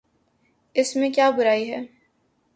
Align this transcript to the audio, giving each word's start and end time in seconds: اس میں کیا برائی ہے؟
اس 0.75 0.95
میں 0.95 1.09
کیا 1.09 1.29
برائی 1.29 1.71
ہے؟ 1.71 1.81